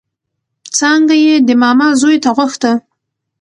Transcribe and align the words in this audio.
څانګه 0.77 1.15
يې 1.23 1.35
د 1.47 1.49
ماما 1.61 1.87
زوی 2.01 2.17
ته 2.23 2.29
غوښته 2.35 2.71